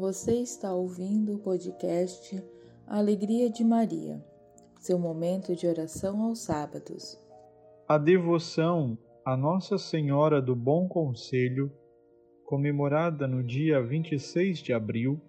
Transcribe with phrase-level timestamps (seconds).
[0.00, 2.42] Você está ouvindo o podcast
[2.86, 4.24] Alegria de Maria,
[4.80, 7.18] seu momento de oração aos sábados.
[7.86, 11.70] A devoção a Nossa Senhora do Bom Conselho,
[12.46, 15.20] comemorada no dia 26 de abril,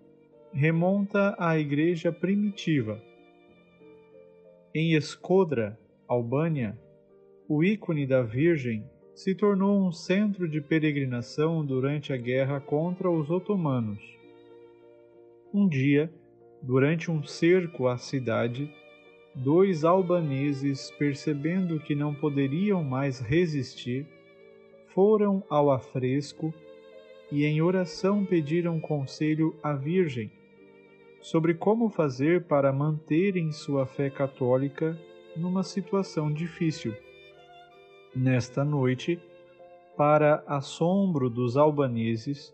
[0.53, 2.97] remonta à Igreja primitiva.
[4.73, 5.77] Em Escodra,
[6.07, 6.79] Albânia,
[7.45, 13.29] o ícone da Virgem se tornou um centro de peregrinação durante a guerra contra os
[13.29, 14.20] otomanos.
[15.53, 16.09] Um dia,
[16.61, 18.73] durante um cerco à cidade,
[19.35, 24.07] dois albaneses, percebendo que não poderiam mais resistir,
[24.93, 26.53] foram ao afresco
[27.31, 30.31] e em oração pediram conselho à Virgem
[31.21, 34.97] sobre como fazer para manterem sua fé católica
[35.35, 36.93] numa situação difícil.
[38.15, 39.19] Nesta noite,
[39.95, 42.53] para assombro dos albaneses,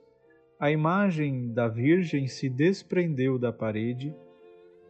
[0.60, 4.14] a imagem da Virgem se desprendeu da parede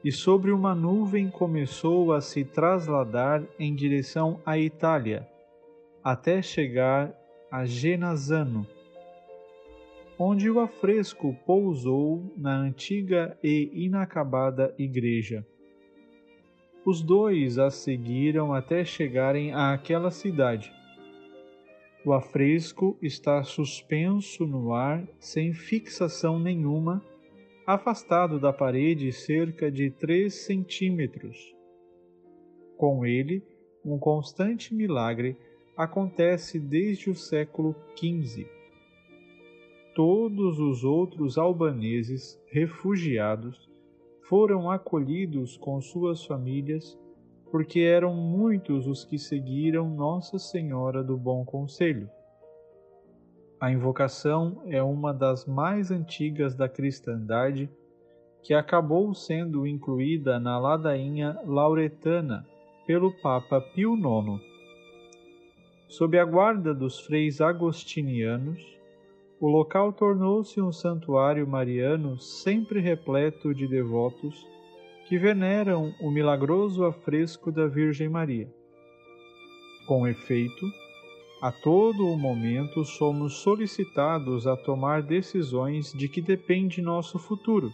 [0.04, 5.28] e sobre uma nuvem começou a se trasladar em direção à Itália,
[6.02, 7.14] até chegar
[7.52, 8.66] a Genazzano,
[10.18, 15.46] onde o afresco pousou na antiga e inacabada igreja.
[16.86, 20.77] Os dois a seguiram até chegarem àquela cidade.
[22.08, 27.04] O afresco está suspenso no ar, sem fixação nenhuma,
[27.66, 31.54] afastado da parede cerca de três centímetros.
[32.78, 33.44] Com ele,
[33.84, 35.36] um constante milagre
[35.76, 38.48] acontece desde o século XV.
[39.94, 43.70] Todos os outros albaneses refugiados
[44.30, 46.98] foram acolhidos com suas famílias,
[47.52, 52.10] porque eram muitos os que seguiram Nossa Senhora do Bom Conselho.
[53.60, 57.70] A invocação é uma das mais antigas da cristandade,
[58.44, 62.46] que acabou sendo incluída na ladainha lauretana
[62.86, 64.42] pelo Papa Pio IX.
[65.88, 68.64] Sob a guarda dos freis agostinianos,
[69.40, 74.46] o local tornou-se um santuário mariano sempre repleto de devotos
[75.08, 78.52] que veneram o milagroso afresco da Virgem Maria.
[79.88, 80.66] Com efeito,
[81.42, 87.72] a todo o momento somos solicitados a tomar decisões de que depende nosso futuro,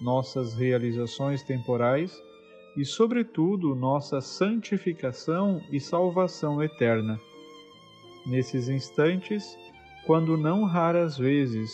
[0.00, 2.18] nossas realizações temporais
[2.74, 7.20] e, sobretudo, nossa santificação e salvação eterna.
[8.24, 9.58] Nesses instantes,
[10.06, 11.70] quando não raras vezes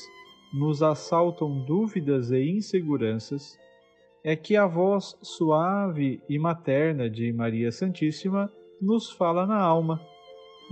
[0.53, 3.57] nos assaltam dúvidas e inseguranças,
[4.25, 10.01] é que a voz suave e materna de Maria Santíssima nos fala na alma,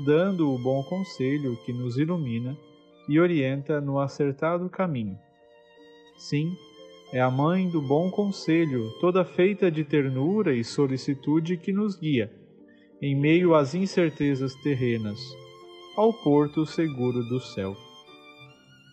[0.05, 2.57] dando o bom conselho que nos ilumina
[3.09, 5.19] e orienta no acertado caminho.
[6.17, 6.57] Sim,
[7.13, 12.33] é a mãe do bom conselho, toda feita de ternura e solicitude que nos guia,
[13.01, 15.19] em meio às incertezas terrenas
[15.97, 17.75] ao porto seguro do céu.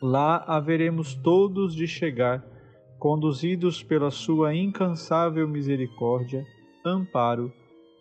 [0.02, 2.42] Lá haveremos todos de chegar,
[3.04, 6.48] conduzidos pela sua incansável misericórdia,
[6.86, 7.52] amparo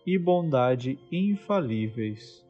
[0.06, 2.46] e bondade infalíveis.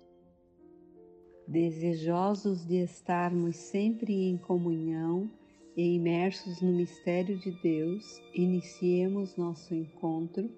[1.49, 5.31] Desejosos de estarmos sempre em comunhão
[5.75, 8.05] e imersos no mistério de Deus,
[8.35, 10.51] iniciemos nosso encontro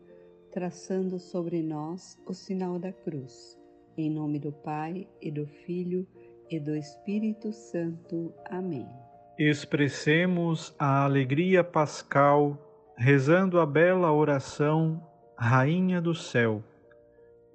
[0.50, 3.56] traçando sobre nós o sinal da cruz
[3.96, 6.04] em nome do Pai e do Filho
[6.50, 8.34] e do Espírito Santo.
[8.50, 9.03] Amém.
[9.38, 12.56] Expressemos a alegria pascal
[12.96, 15.04] rezando a bela oração
[15.36, 16.62] Rainha do Céu,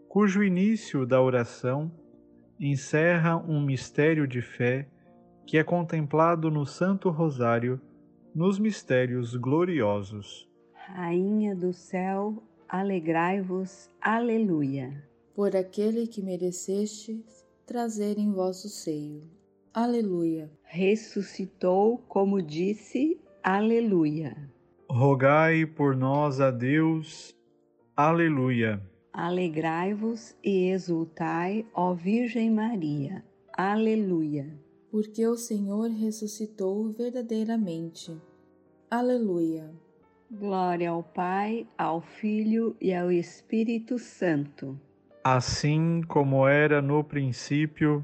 [0.10, 1.90] cujo início da oração
[2.60, 4.90] encerra um mistério de fé
[5.48, 7.80] que é contemplado no Santo Rosário
[8.36, 10.50] nos mistérios gloriosos.
[10.74, 15.02] Rainha do céu, alegrai-vos, aleluia
[15.34, 17.24] por aquele que mereceste
[17.66, 19.39] trazer em vosso seio.
[19.82, 20.52] Aleluia.
[20.66, 24.36] Ressuscitou, como disse, Aleluia.
[24.90, 27.34] Rogai por nós a Deus.
[27.96, 28.84] Aleluia.
[29.14, 33.24] Alegrai-vos e exultai, ó Virgem Maria.
[33.54, 34.54] Aleluia.
[34.92, 38.22] Porque o Senhor ressuscitou verdadeiramente.
[38.92, 39.72] Aleluia.
[40.30, 44.78] Glória ao Pai, ao Filho e ao Espírito Santo
[45.24, 48.04] assim como era no princípio,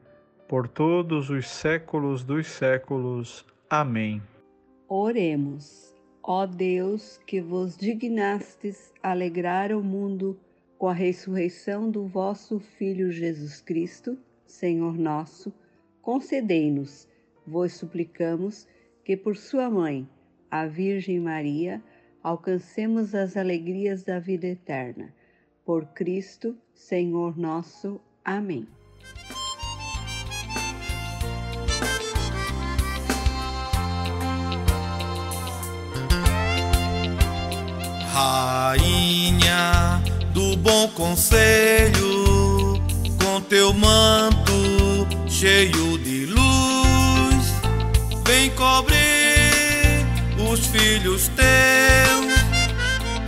[0.51, 3.45] por todos os séculos dos séculos.
[3.69, 4.21] Amém.
[4.85, 5.95] Oremos.
[6.21, 10.37] Ó Deus, que vos dignastes alegrar o mundo
[10.77, 15.53] com a ressurreição do vosso Filho Jesus Cristo, Senhor nosso,
[16.01, 17.07] concedei-nos,
[17.47, 18.67] vos suplicamos,
[19.05, 20.05] que por sua mãe,
[20.51, 21.81] a Virgem Maria,
[22.21, 25.15] alcancemos as alegrias da vida eterna.
[25.63, 28.01] Por Cristo, Senhor nosso.
[28.25, 28.67] Amém.
[38.13, 40.01] Rainha
[40.33, 42.81] do bom conselho,
[43.23, 46.21] com teu manto cheio de
[48.41, 50.05] vem cobrir
[50.51, 52.31] os filhos teus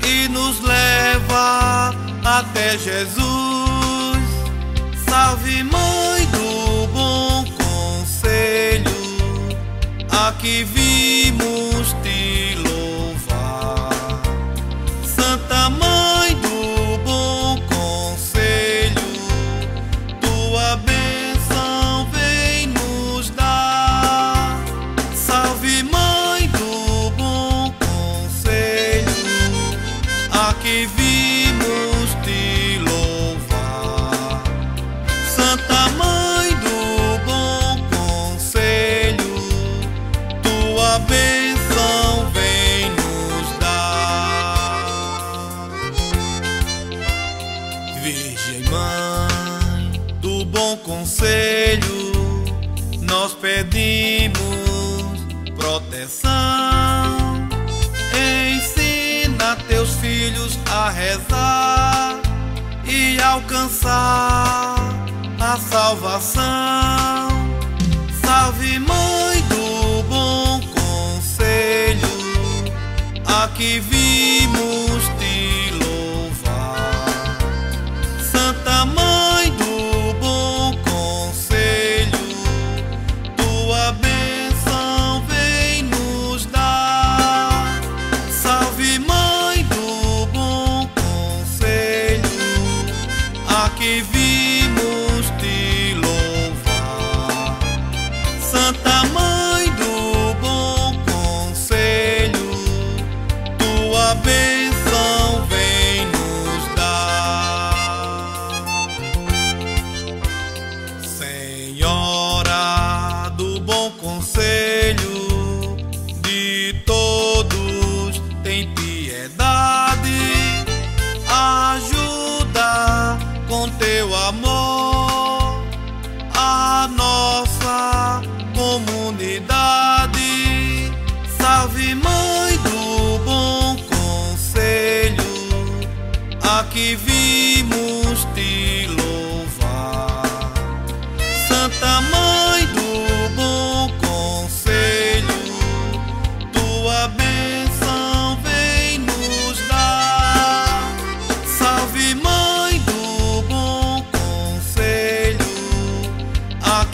[0.08, 1.94] e nos leva
[2.24, 3.24] até Jesus.
[5.08, 8.92] Salve, Mãe do bom conselho,
[10.10, 11.73] aqui vimos
[53.24, 54.38] nós pedimos
[55.56, 56.30] proteção.
[58.14, 62.20] Ensina teus filhos a rezar
[62.86, 64.76] e alcançar
[65.40, 67.30] a salvação.
[68.26, 72.10] Salve, Mãe do bom conselho,
[73.26, 74.03] aqui vimos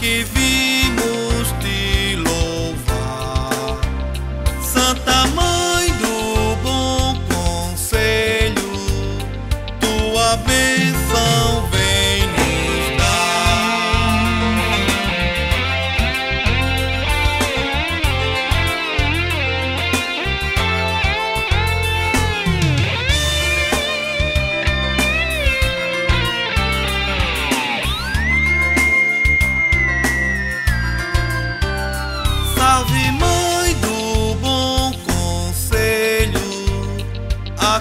[0.10, 0.49] vimos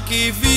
[0.08, 0.47] aqui vimos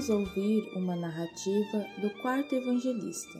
[0.00, 3.38] vamos ouvir uma narrativa do quarto evangelista,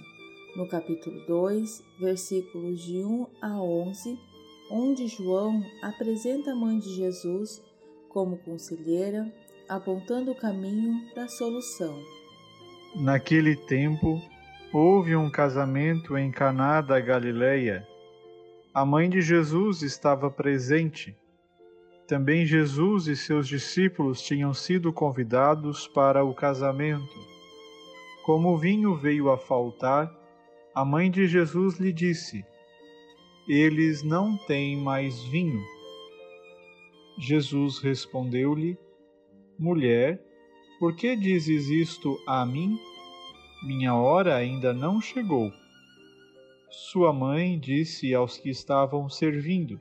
[0.55, 4.19] no capítulo 2, versículos de 1 a 11,
[4.71, 7.63] onde João apresenta a mãe de Jesus
[8.11, 9.33] como conselheira,
[9.71, 11.99] apontando o caminho da solução.
[12.95, 14.21] Naquele tempo,
[14.71, 17.87] houve um casamento em Caná da Galileia.
[18.75, 21.17] A mãe de Jesus estava presente.
[22.11, 27.15] Também Jesus e seus discípulos tinham sido convidados para o casamento.
[28.25, 30.13] Como o vinho veio a faltar,
[30.75, 32.45] a mãe de Jesus lhe disse:
[33.49, 35.63] Eles não têm mais vinho.
[37.17, 38.77] Jesus respondeu-lhe:
[39.57, 40.21] Mulher,
[40.81, 42.77] por que dizes isto a mim?
[43.63, 45.53] Minha hora ainda não chegou.
[46.91, 49.81] Sua mãe disse aos que estavam servindo: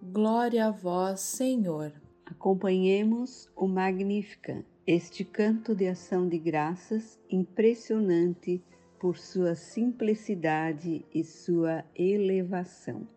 [0.00, 1.92] Glória a vós, Senhor.
[2.24, 8.62] Acompanhemos o Magnificat, este canto de ação de graças impressionante
[9.00, 13.08] por sua simplicidade e sua elevação.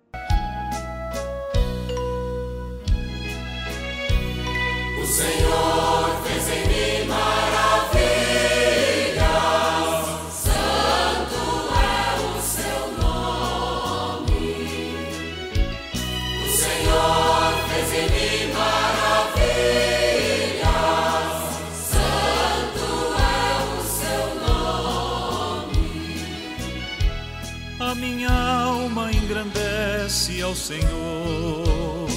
[30.52, 32.08] Ao Senhor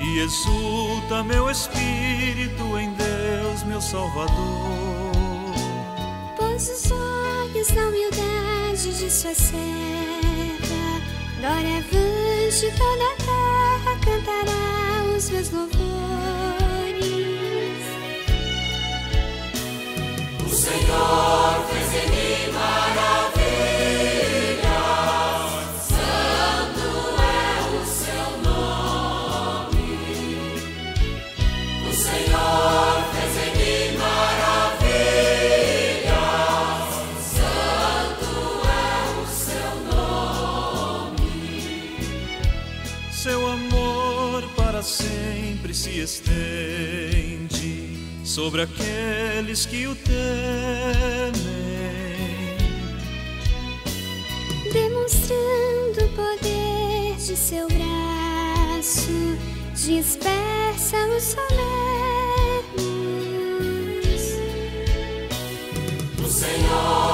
[0.00, 4.32] e exulta meu espírito em Deus, meu Salvador.
[6.36, 9.62] Pôs os olhos na humildade de sua serva,
[11.38, 15.82] glória avante toda a terra cantará os meus louvores.
[20.44, 22.21] O Senhor fez em mim
[48.32, 50.14] sobre aqueles que o temem,
[54.72, 59.36] demonstrando o poder de seu braço,
[59.74, 61.52] dispersa os solenes.
[66.18, 67.11] O Senhor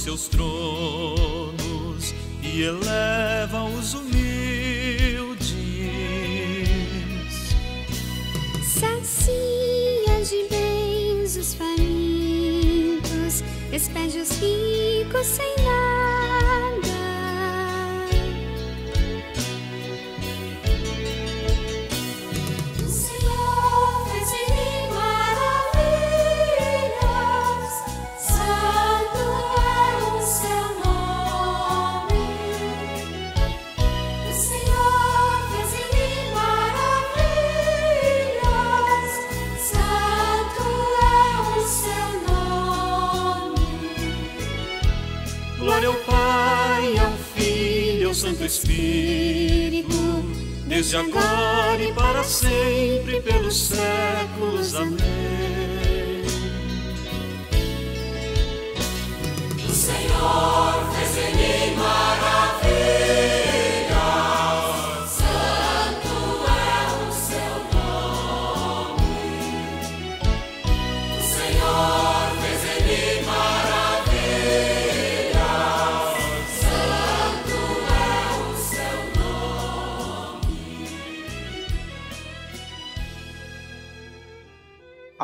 [0.00, 4.16] seus tronos e eleva os humildes.
[8.62, 15.49] Sacia de bens os famintos, despede os ricos sem
[50.90, 51.29] desde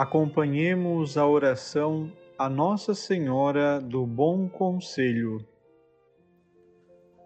[0.07, 5.45] Acompanhemos a oração a Nossa Senhora do Bom Conselho.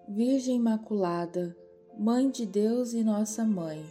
[0.09, 1.55] Virgem Imaculada,
[1.99, 3.85] Mãe de Deus e nossa Mãe,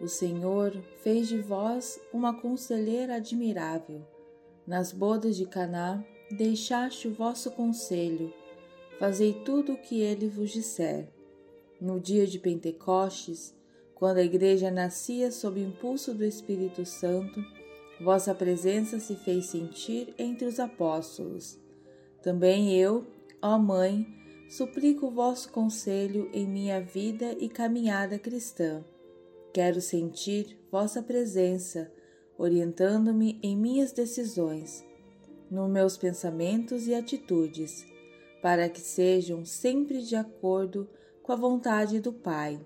[0.00, 0.72] o Senhor
[1.04, 4.04] fez de vós uma conselheira admirável.
[4.66, 8.34] Nas bodas de Caná deixaste o vosso conselho,
[8.98, 11.08] fazei tudo o que ele vos disser.
[11.80, 13.54] No dia de Pentecostes,
[13.94, 17.40] quando a igreja nascia sob impulso do Espírito Santo,
[18.00, 21.58] Vossa presença se fez sentir entre os apóstolos.
[22.22, 23.06] Também eu,
[23.40, 24.06] ó Mãe,
[24.48, 28.84] suplico o vosso conselho em minha vida e caminhada cristã.
[29.52, 31.90] Quero sentir vossa presença,
[32.36, 34.84] orientando-me em minhas decisões,
[35.50, 37.86] nos meus pensamentos e atitudes,
[38.42, 40.86] para que sejam sempre de acordo
[41.22, 42.60] com a vontade do Pai.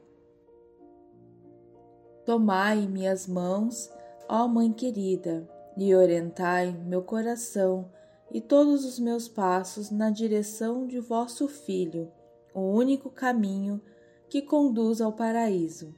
[2.27, 3.89] Tomai minhas mãos
[4.33, 5.45] Ó Mãe querida,
[5.77, 7.91] e orientai meu coração
[8.31, 12.09] e todos os meus passos na direção de vosso Filho,
[12.55, 13.81] o único caminho
[14.29, 15.93] que conduz ao paraíso,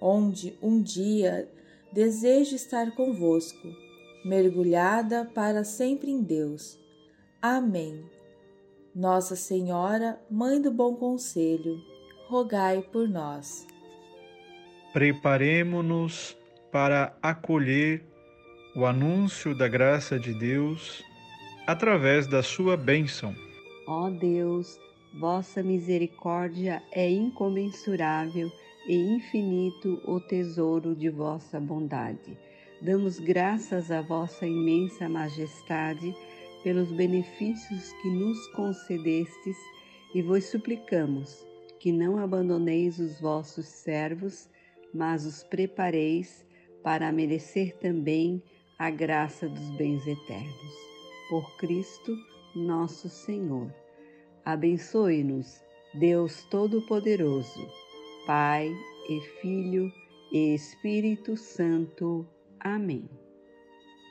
[0.00, 1.46] onde um dia
[1.92, 3.68] desejo estar convosco,
[4.24, 6.78] mergulhada para sempre em Deus.
[7.42, 8.02] Amém.
[8.94, 11.76] Nossa Senhora, Mãe do Bom Conselho,
[12.28, 13.66] rogai por nós.
[14.94, 16.34] Preparemo-nos
[16.74, 18.02] para acolher
[18.74, 21.04] o anúncio da graça de Deus
[21.68, 23.32] através da sua bênção.
[23.86, 24.76] Ó Deus,
[25.20, 28.50] vossa misericórdia é incomensurável
[28.88, 32.36] e infinito o tesouro de vossa bondade.
[32.82, 36.12] Damos graças à vossa imensa majestade
[36.64, 39.56] pelos benefícios que nos concedestes
[40.12, 41.46] e vos suplicamos
[41.78, 44.50] que não abandoneis os vossos servos,
[44.92, 46.44] mas os prepareis
[46.84, 48.40] para merecer também
[48.78, 50.74] a graça dos bens eternos.
[51.30, 52.14] Por Cristo
[52.54, 53.72] nosso Senhor.
[54.44, 55.62] Abençoe-nos,
[55.94, 57.66] Deus Todo-Poderoso,
[58.26, 58.70] Pai
[59.08, 59.90] e Filho
[60.30, 62.26] e Espírito Santo.
[62.60, 63.08] Amém.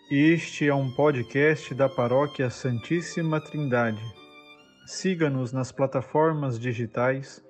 [0.09, 4.03] Este é um podcast da Paróquia Santíssima Trindade.
[4.88, 7.43] Siga-nos nas plataformas digitais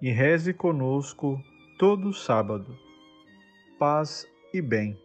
[0.00, 1.38] e reze conosco
[1.78, 2.76] todo sábado.
[3.78, 4.98] Paz e bem.